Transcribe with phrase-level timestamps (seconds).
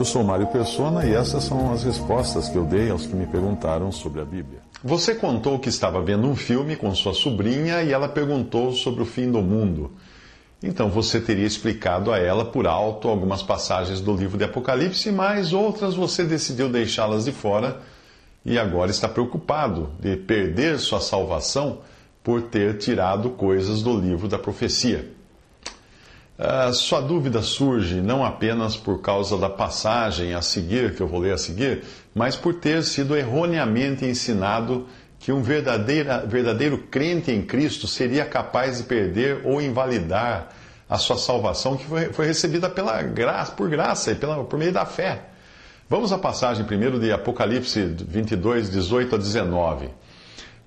[0.00, 3.26] Eu sou Mário Persona e essas são as respostas que eu dei aos que me
[3.26, 4.60] perguntaram sobre a Bíblia.
[4.82, 9.04] Você contou que estava vendo um filme com sua sobrinha e ela perguntou sobre o
[9.04, 9.92] fim do mundo.
[10.62, 15.52] Então você teria explicado a ela por alto algumas passagens do livro de Apocalipse, mas
[15.52, 17.82] outras você decidiu deixá-las de fora
[18.42, 21.80] e agora está preocupado de perder sua salvação
[22.24, 25.19] por ter tirado coisas do livro da profecia.
[26.40, 31.20] Uh, sua dúvida surge não apenas por causa da passagem a seguir, que eu vou
[31.20, 34.86] ler a seguir, mas por ter sido erroneamente ensinado
[35.18, 40.48] que um verdadeiro, crente em Cristo seria capaz de perder ou invalidar
[40.88, 44.72] a sua salvação que foi, foi recebida pela graça, por graça e pela, por meio
[44.72, 45.24] da fé.
[45.90, 49.90] Vamos à passagem primeiro de Apocalipse 22, 18 a 19.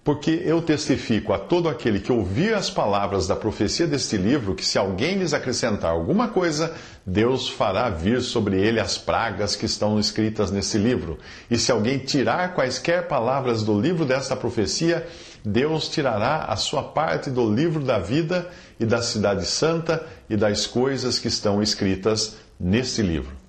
[0.03, 4.65] Porque eu testifico a todo aquele que ouvir as palavras da profecia deste livro, que
[4.65, 9.97] se alguém lhes acrescentar alguma coisa, Deus fará vir sobre ele as pragas que estão
[9.97, 11.17] escritas nesse livro.
[11.49, 15.07] E se alguém tirar quaisquer palavras do livro desta profecia,
[15.45, 20.67] Deus tirará a sua parte do livro da vida e da cidade santa e das
[20.67, 23.42] coisas que estão escritas neste livro.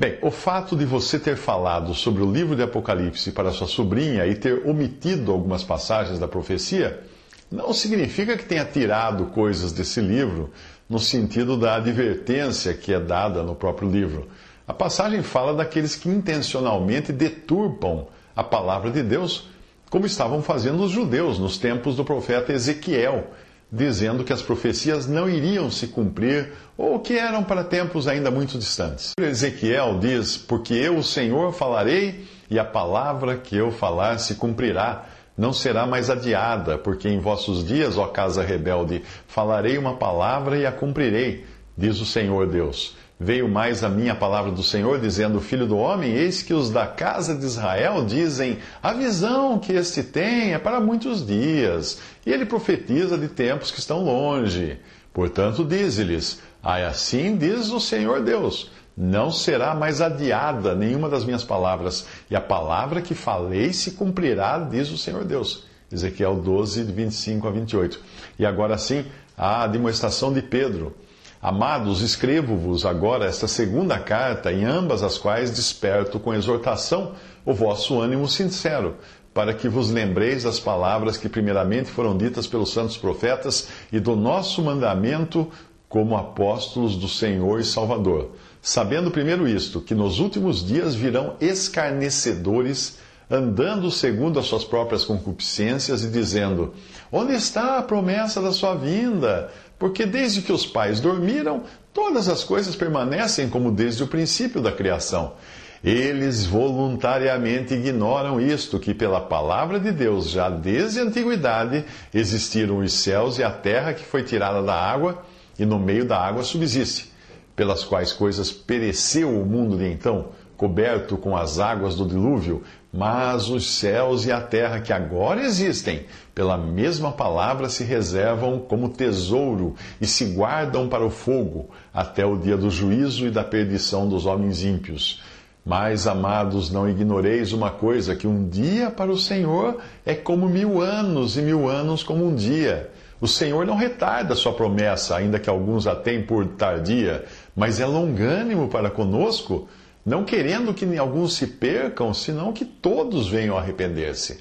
[0.00, 4.24] Bem, o fato de você ter falado sobre o livro de Apocalipse para sua sobrinha
[4.28, 7.02] e ter omitido algumas passagens da profecia
[7.50, 10.52] não significa que tenha tirado coisas desse livro
[10.88, 14.28] no sentido da advertência que é dada no próprio livro.
[14.68, 19.48] A passagem fala daqueles que intencionalmente deturpam a palavra de Deus,
[19.90, 23.32] como estavam fazendo os judeus nos tempos do profeta Ezequiel
[23.70, 28.58] dizendo que as profecias não iriam se cumprir ou que eram para tempos ainda muito
[28.58, 29.12] distantes.
[29.20, 35.06] Ezequiel diz: Porque eu, o Senhor, falarei, e a palavra que eu falar se cumprirá.
[35.36, 40.66] Não será mais adiada, porque em vossos dias, ó casa rebelde, falarei uma palavra e
[40.66, 41.46] a cumprirei,
[41.76, 42.96] diz o Senhor Deus.
[43.20, 46.86] Veio mais a minha palavra do Senhor, dizendo: Filho do homem, eis que os da
[46.86, 52.46] casa de Israel dizem: A visão que este tem é para muitos dias, e ele
[52.46, 54.78] profetiza de tempos que estão longe.
[55.12, 62.06] Portanto, dize-lhes: Assim diz o Senhor Deus: Não será mais adiada nenhuma das minhas palavras,
[62.30, 65.64] e a palavra que falei se cumprirá, diz o Senhor Deus.
[65.90, 68.00] Ezequiel 12, 25 a 28.
[68.38, 69.04] E agora sim,
[69.36, 70.94] a demonstração de Pedro.
[71.40, 77.12] Amados, escrevo-vos agora esta segunda carta, em ambas as quais desperto com exortação
[77.44, 78.96] o vosso ânimo sincero,
[79.32, 84.16] para que vos lembreis das palavras que primeiramente foram ditas pelos santos profetas e do
[84.16, 85.48] nosso mandamento
[85.88, 88.32] como apóstolos do Senhor e Salvador.
[88.60, 92.98] Sabendo primeiro isto, que nos últimos dias virão escarnecedores,
[93.30, 96.74] andando segundo as suas próprias concupiscências e dizendo:
[97.12, 99.50] Onde está a promessa da sua vinda?
[99.78, 101.62] Porque desde que os pais dormiram,
[101.92, 105.34] todas as coisas permanecem como desde o princípio da criação.
[105.82, 112.92] Eles voluntariamente ignoram isto, que pela palavra de Deus, já desde a antiguidade, existiram os
[112.92, 115.22] céus e a terra que foi tirada da água,
[115.56, 117.12] e no meio da água subsiste,
[117.54, 123.50] pelas quais coisas pereceu o mundo de então, coberto com as águas do dilúvio, mas
[123.50, 129.74] os céus e a terra que agora existem, pela mesma palavra se reservam como tesouro
[130.00, 134.24] e se guardam para o fogo, até o dia do juízo e da perdição dos
[134.24, 135.22] homens ímpios.
[135.64, 140.80] Mas, amados, não ignoreis uma coisa: que um dia para o Senhor é como mil
[140.80, 142.90] anos, e mil anos como um dia.
[143.20, 147.24] O Senhor não retarda sua promessa, ainda que alguns a tenham por tardia,
[147.54, 149.68] mas é longânimo para conosco
[150.08, 154.40] não querendo que alguns se percam, senão que todos venham arrepender-se.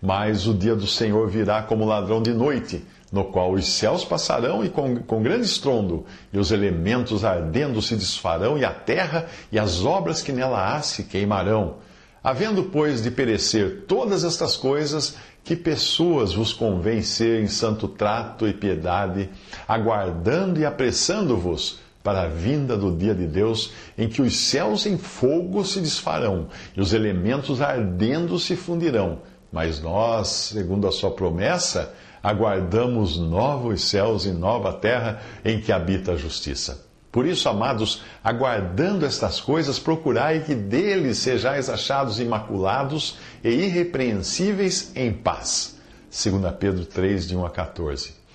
[0.00, 4.62] Mas o dia do Senhor virá como ladrão de noite, no qual os céus passarão
[4.62, 9.58] e com, com grande estrondo, e os elementos ardendo se desfarão, e a terra e
[9.58, 11.76] as obras que nela há se queimarão.
[12.22, 18.46] Havendo, pois, de perecer todas estas coisas, que pessoas vos convém ser em santo trato
[18.46, 19.30] e piedade,
[19.66, 24.96] aguardando e apressando-vos para a vinda do dia de Deus, em que os céus em
[24.96, 29.22] fogo se desfarão e os elementos ardendo se fundirão.
[29.50, 31.92] Mas nós, segundo a sua promessa,
[32.22, 36.86] aguardamos novos céus e nova terra em que habita a justiça.
[37.10, 45.12] Por isso, amados, aguardando estas coisas, procurai que deles sejais achados imaculados e irrepreensíveis em
[45.12, 45.76] paz.
[46.08, 48.25] 2 Pedro 3, de 1 a 14.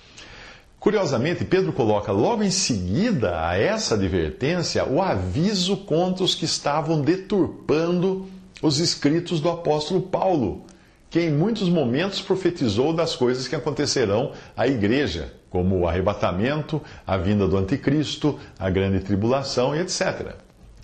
[0.82, 7.00] Curiosamente, Pedro coloca logo em seguida a essa advertência o aviso contra os que estavam
[7.00, 8.26] deturpando
[8.60, 10.66] os escritos do apóstolo Paulo,
[11.08, 17.16] que em muitos momentos profetizou das coisas que acontecerão à igreja, como o arrebatamento, a
[17.16, 20.34] vinda do anticristo, a grande tribulação e etc.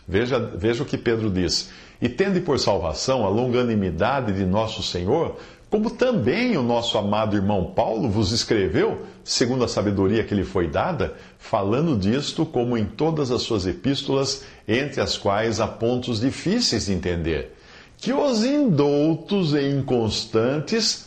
[0.06, 1.70] Veja, veja o que Pedro diz.
[2.00, 5.36] E tende por salvação a longanimidade de nosso Senhor,
[5.70, 10.68] como também o nosso amado irmão Paulo vos escreveu, segundo a sabedoria que lhe foi
[10.68, 16.86] dada, falando disto como em todas as suas epístolas, entre as quais há pontos difíceis
[16.86, 17.54] de entender
[17.98, 21.06] que os indoutos e inconstantes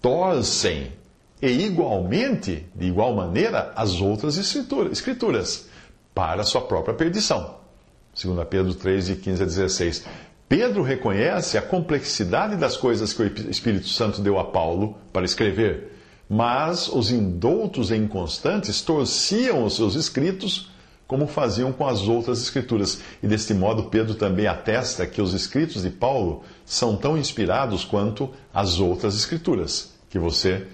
[0.00, 0.92] torcem,
[1.42, 5.68] e igualmente, de igual maneira, as outras escrituras,
[6.14, 7.56] para sua própria perdição.
[8.20, 10.04] 2 Pedro 3, de 15 a 16.
[10.48, 15.92] Pedro reconhece a complexidade das coisas que o Espírito Santo deu a Paulo para escrever,
[16.28, 20.70] mas os indoutos e inconstantes torciam os seus escritos
[21.06, 23.00] como faziam com as outras escrituras.
[23.22, 28.30] E deste modo, Pedro também atesta que os escritos de Paulo são tão inspirados quanto
[28.52, 30.66] as outras escrituras, que você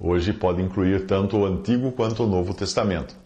[0.00, 3.25] hoje pode incluir tanto o Antigo quanto o Novo Testamento.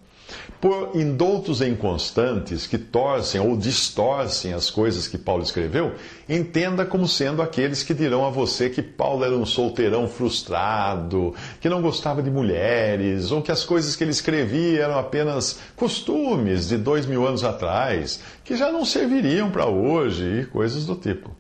[0.61, 5.95] Por indoutos e inconstantes que torcem ou distorcem as coisas que Paulo escreveu,
[6.29, 11.69] entenda como sendo aqueles que dirão a você que Paulo era um solteirão frustrado, que
[11.69, 16.77] não gostava de mulheres, ou que as coisas que ele escrevia eram apenas costumes de
[16.77, 21.35] dois mil anos atrás, que já não serviriam para hoje e coisas do tipo.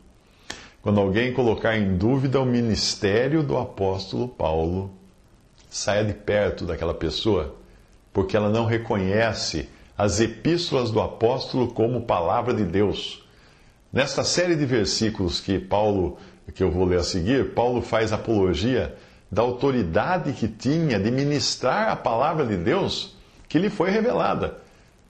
[0.80, 4.90] Quando alguém colocar em dúvida o ministério do apóstolo Paulo,
[5.68, 7.59] saia de perto daquela pessoa
[8.12, 13.22] porque ela não reconhece as epístolas do apóstolo como palavra de Deus.
[13.92, 16.16] Nesta série de versículos que Paulo,
[16.54, 18.96] que eu vou ler a seguir, Paulo faz apologia
[19.30, 23.14] da autoridade que tinha de ministrar a palavra de Deus
[23.48, 24.58] que lhe foi revelada.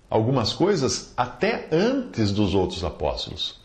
[0.09, 3.61] Algumas coisas até antes dos outros apóstolos.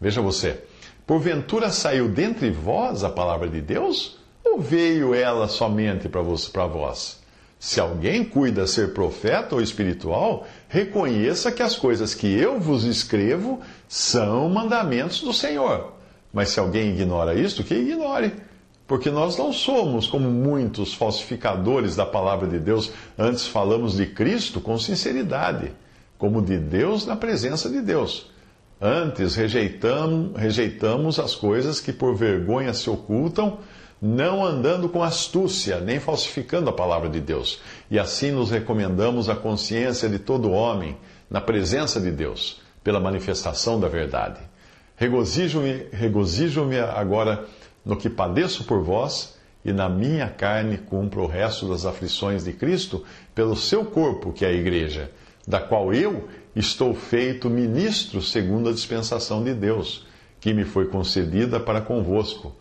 [0.00, 0.62] Veja você,
[1.06, 4.18] porventura saiu dentre vós a palavra de Deus?
[4.44, 7.22] Ou veio ela somente para vós?
[7.58, 13.60] Se alguém cuida ser profeta ou espiritual, reconheça que as coisas que eu vos escrevo
[13.88, 15.92] são mandamentos do Senhor.
[16.32, 18.32] Mas se alguém ignora isto, que ignore.
[18.86, 24.60] Porque nós não somos como muitos falsificadores da palavra de Deus, antes falamos de Cristo
[24.60, 25.72] com sinceridade,
[26.18, 28.30] como de Deus na presença de Deus.
[28.80, 33.58] Antes rejeitamos, rejeitamos as coisas que por vergonha se ocultam
[34.00, 37.60] não andando com astúcia, nem falsificando a palavra de Deus.
[37.90, 40.96] E assim nos recomendamos a consciência de todo homem,
[41.30, 44.40] na presença de Deus, pela manifestação da verdade.
[44.96, 47.46] Regozijo-me regozijo agora
[47.84, 52.52] no que padeço por vós, e na minha carne cumpro o resto das aflições de
[52.52, 53.04] Cristo
[53.34, 55.10] pelo seu corpo, que é a Igreja,
[55.46, 60.06] da qual eu estou feito ministro segundo a dispensação de Deus,
[60.40, 62.54] que me foi concedida para convosco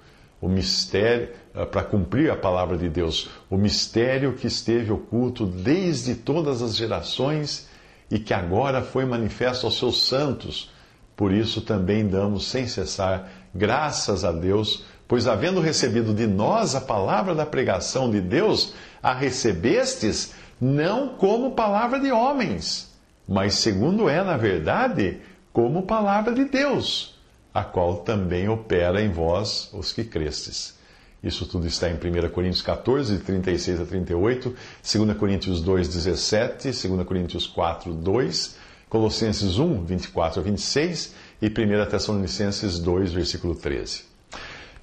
[0.45, 6.13] o mistério, eh, para cumprir a palavra de Deus, o mistério que esteve oculto desde
[6.13, 7.67] todas as gerações
[8.11, 10.71] e que agora foi manifesto aos seus santos.
[11.15, 16.81] Por isso também damos sem cessar graças a Deus, pois havendo recebido de nós a
[16.81, 22.95] palavra da pregação de Deus, a recebestes não como palavra de homens,
[23.27, 25.21] mas segundo é, na verdade,
[25.51, 27.14] como palavra de Deus
[27.55, 30.75] a qual também opera em vós os que crestes.
[31.23, 37.07] Isso tudo está em 1 Coríntios 14, 36 a 38, 2 Coríntios 2, 17, 2
[37.07, 38.57] Coríntios 4, 2,
[38.89, 44.03] Colossenses 1, 24 a 26 e 1 Tessalonicenses 2, versículo 13.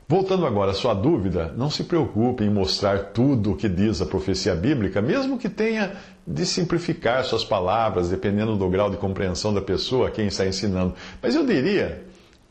[0.09, 4.07] Voltando agora à sua dúvida, não se preocupe em mostrar tudo o que diz a
[4.07, 5.93] profecia bíblica, mesmo que tenha
[6.27, 10.95] de simplificar suas palavras, dependendo do grau de compreensão da pessoa a quem está ensinando.
[11.23, 12.03] Mas eu diria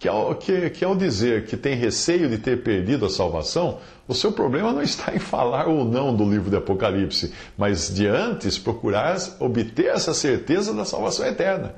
[0.02, 3.78] que ao, que, que ao dizer que tem receio de ter perdido a salvação,
[4.08, 8.08] o seu problema não está em falar ou não do livro de Apocalipse, mas de
[8.08, 11.76] antes procurar obter essa certeza da salvação eterna.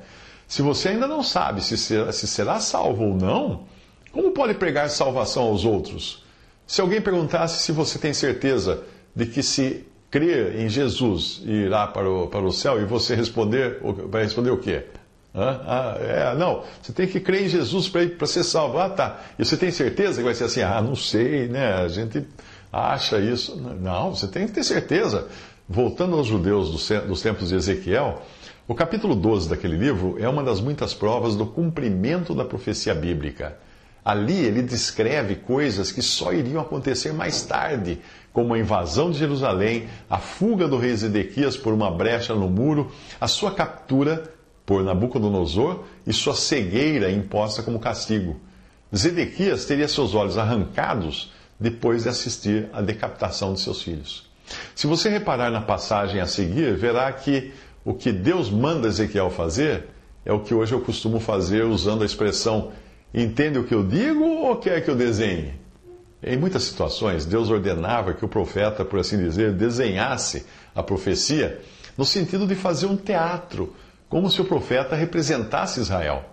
[0.48, 3.64] Se você ainda não sabe se será, se será salvo ou não,
[4.10, 6.24] como pode pregar salvação aos outros?
[6.66, 12.08] Se alguém perguntasse se você tem certeza de que se crer em Jesus irá para
[12.08, 14.86] o, para o céu e você responder, vai responder o quê?
[15.34, 18.78] Ah, é, não, você tem que crer em Jesus para ser salvo.
[18.78, 19.20] Ah, tá.
[19.38, 20.62] E você tem certeza que vai ser assim?
[20.62, 21.74] Ah, não sei, né?
[21.74, 22.24] A gente,
[22.74, 23.56] acha isso.
[23.56, 25.28] Não, você tem que ter certeza.
[25.68, 28.22] Voltando aos judeus dos tempos de Ezequiel,
[28.66, 33.56] o capítulo 12 daquele livro é uma das muitas provas do cumprimento da profecia bíblica.
[34.04, 38.00] Ali ele descreve coisas que só iriam acontecer mais tarde,
[38.34, 42.92] como a invasão de Jerusalém, a fuga do rei Zedequias por uma brecha no muro,
[43.18, 44.33] a sua captura
[44.66, 48.40] por Nabucodonosor e sua cegueira imposta como castigo.
[48.94, 54.30] Zedequias teria seus olhos arrancados depois de assistir à decapitação de seus filhos.
[54.74, 57.52] Se você reparar na passagem a seguir, verá que
[57.84, 59.88] o que Deus manda Ezequiel fazer
[60.24, 62.72] é o que hoje eu costumo fazer usando a expressão
[63.12, 65.54] entende o que eu digo ou quer que eu desenhe?
[66.22, 71.60] Em muitas situações, Deus ordenava que o profeta, por assim dizer, desenhasse a profecia
[71.96, 73.74] no sentido de fazer um teatro,
[74.08, 76.24] como se o profeta representasse Israel.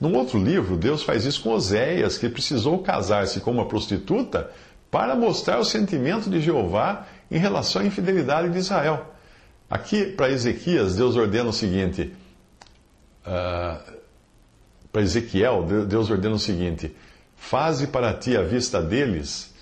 [0.00, 4.50] Num outro livro, Deus faz isso com Oséias, que precisou casar-se com uma prostituta
[4.90, 9.14] para mostrar o sentimento de Jeová em relação à infidelidade de Israel.
[9.70, 12.14] Aqui, para Ezequias, Deus ordena o seguinte:
[13.26, 13.98] uh,
[14.90, 16.94] para Ezequiel, Deus ordena o seguinte:
[17.36, 19.54] Faze para ti à vista deles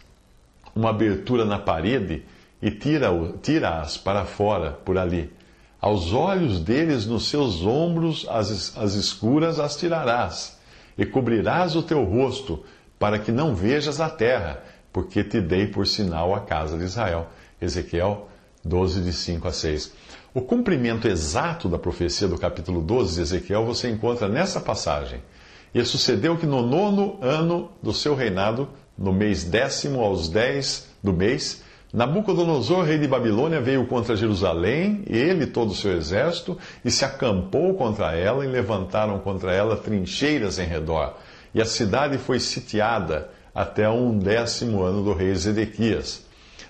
[0.75, 2.23] uma abertura na parede
[2.62, 5.30] e tira-as tira para fora por ali.
[5.80, 10.59] Aos olhos deles, nos seus ombros, as, as escuras as tirarás,
[10.97, 12.64] e cobrirás o teu rosto,
[12.99, 17.28] para que não vejas a terra, porque te dei por sinal a casa de Israel.
[17.61, 18.28] Ezequiel
[18.64, 19.92] 12, de 5 a 6.
[20.35, 25.21] O cumprimento exato da profecia do capítulo 12 de Ezequiel você encontra nessa passagem.
[25.75, 31.12] E sucedeu que no nono ano do seu reinado, no mês décimo aos dez do
[31.12, 31.62] mês,
[31.96, 37.06] Nabucodonosor, rei de Babilônia, veio contra Jerusalém, ele e todo o seu exército, e se
[37.06, 41.14] acampou contra ela, e levantaram contra ela trincheiras em redor.
[41.54, 46.22] E a cidade foi sitiada até um décimo ano do rei Zedequias.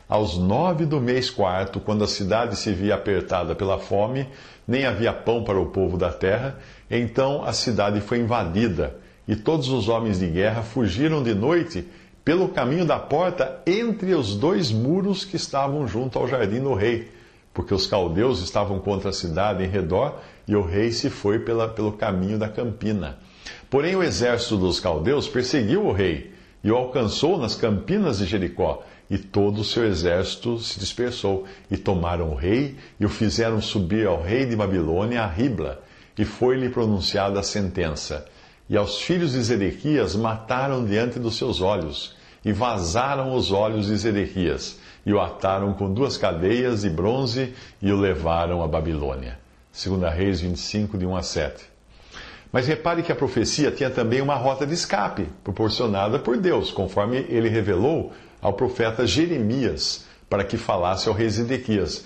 [0.08, 4.28] Aos nove do mês quarto, quando a cidade se via apertada pela fome,
[4.64, 6.56] nem havia pão para o povo da terra,
[6.88, 8.94] então a cidade foi invadida,
[9.26, 11.84] e todos os homens de guerra fugiram de noite
[12.26, 17.08] pelo caminho da porta entre os dois muros que estavam junto ao jardim do rei,
[17.54, 21.68] porque os caldeus estavam contra a cidade em redor, e o rei se foi pela,
[21.68, 23.16] pelo caminho da campina.
[23.70, 26.32] Porém, o exército dos caldeus perseguiu o rei
[26.64, 31.76] e o alcançou nas campinas de Jericó e todo o seu exército se dispersou, e
[31.76, 35.80] tomaram o rei, e o fizeram subir ao rei de Babilônia a Ribla,
[36.18, 38.26] e foi-lhe pronunciada a sentença.
[38.68, 42.15] E aos filhos de Zedequias mataram diante dos seus olhos,
[42.46, 47.90] e vazaram os olhos de Zedequias, e o ataram com duas cadeias de bronze, e
[47.90, 49.36] o levaram a Babilônia.
[49.72, 51.64] 2 Reis 25, de 1 a 7.
[52.52, 57.16] Mas repare que a profecia tinha também uma rota de escape, proporcionada por Deus, conforme
[57.28, 62.04] ele revelou ao profeta Jeremias para que falasse ao rei Zedequias: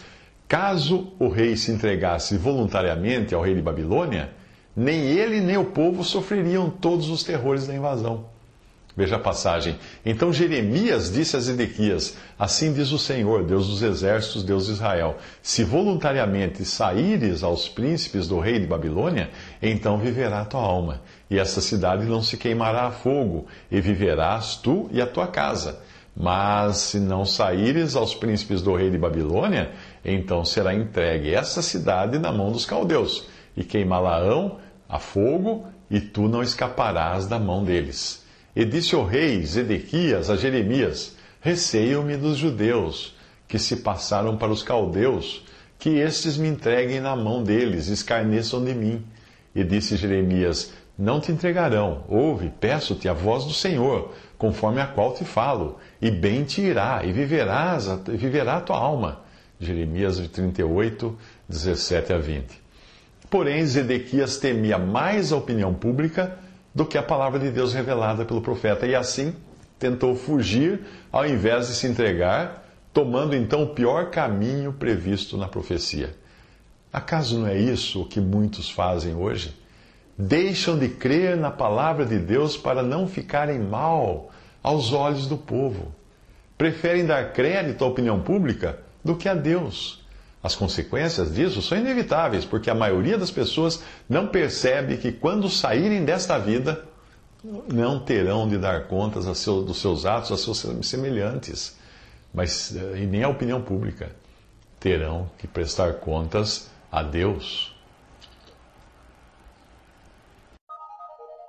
[0.49, 4.30] Caso o rei se entregasse voluntariamente ao rei de Babilônia,
[4.75, 8.25] nem ele nem o povo sofreriam todos os terrores da invasão.
[8.97, 9.78] Veja a passagem.
[10.04, 15.16] Então Jeremias disse a Zedequias: Assim diz o Senhor, Deus dos exércitos, Deus de Israel:
[15.42, 19.30] Se voluntariamente saíres aos príncipes do rei de Babilônia,
[19.62, 24.56] então viverá a tua alma, e esta cidade não se queimará a fogo, e viverás
[24.56, 25.80] tu e a tua casa.
[26.16, 29.70] Mas se não saíres aos príncipes do rei de Babilônia,
[30.04, 36.28] então será entregue essa cidade na mão dos caldeus, e queimá-la-ão a fogo, e tu
[36.28, 38.25] não escaparás da mão deles.
[38.54, 43.14] E disse o rei Zedequias a Jeremias: Receio-me dos judeus,
[43.47, 45.45] que se passaram para os caldeus,
[45.78, 49.04] que estes me entreguem na mão deles, escarneçam de mim.
[49.54, 52.04] E disse Jeremias: Não te entregarão.
[52.09, 57.02] Ouve, peço-te a voz do Senhor conforme a qual te falo, e bem te irá,
[57.04, 59.21] e viverás, viverá a tua alma.
[59.61, 62.59] Jeremias 38, 17 a 20.
[63.28, 66.38] Porém, Zedequias temia mais a opinião pública
[66.74, 69.34] do que a palavra de Deus revelada pelo profeta, e assim
[69.78, 76.14] tentou fugir ao invés de se entregar, tomando então o pior caminho previsto na profecia.
[76.92, 79.54] Acaso não é isso o que muitos fazem hoje?
[80.20, 84.30] deixam de crer na palavra de Deus para não ficarem mal
[84.62, 85.94] aos olhos do povo.
[86.58, 90.00] Preferem dar crédito à opinião pública do que a Deus.
[90.42, 96.04] As consequências disso são inevitáveis, porque a maioria das pessoas não percebe que quando saírem
[96.04, 96.87] desta vida,
[97.73, 101.76] não terão de dar contas seu, dos seus atos a seus semelhantes,
[102.32, 104.11] mas eh, e nem à opinião pública.
[104.78, 107.75] Terão que prestar contas a Deus.